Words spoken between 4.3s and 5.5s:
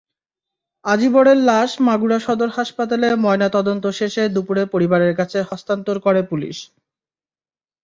দুপুরে পরিবারের কাছে